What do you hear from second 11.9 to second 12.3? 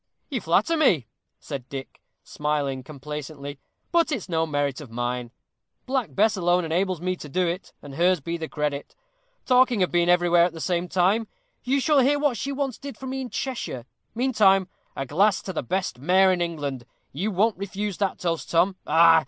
hear